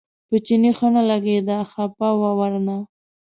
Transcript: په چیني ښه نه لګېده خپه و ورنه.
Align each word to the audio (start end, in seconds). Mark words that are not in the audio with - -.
په 0.27 0.35
چیني 0.45 0.71
ښه 0.77 0.87
نه 0.95 1.01
لګېده 1.09 1.57
خپه 1.71 2.07
و 2.19 2.23
ورنه. 2.39 2.77